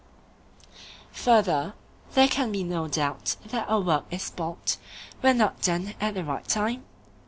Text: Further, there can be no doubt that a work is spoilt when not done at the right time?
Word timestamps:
Further, 1.11 1.75
there 2.15 2.27
can 2.27 2.51
be 2.51 2.63
no 2.63 2.87
doubt 2.87 3.35
that 3.45 3.67
a 3.69 3.79
work 3.79 4.05
is 4.09 4.23
spoilt 4.23 4.77
when 5.19 5.37
not 5.37 5.61
done 5.61 5.93
at 6.01 6.15
the 6.15 6.23
right 6.23 6.47
time? 6.47 6.83